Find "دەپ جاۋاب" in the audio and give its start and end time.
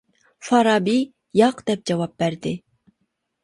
1.69-2.19